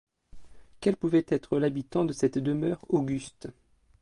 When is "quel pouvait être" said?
0.79-1.59